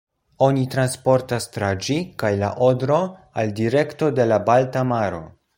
Oni 0.45 0.61
transportas 0.75 1.45
tra 1.57 1.69
ĝi 1.89 1.99
kaj 2.23 2.33
la 2.45 2.51
Odro 2.71 2.99
al 3.43 3.55
direkto 3.63 4.11
de 4.21 4.29
la 4.35 4.45
Balta 4.51 4.89
maro. 4.95 5.25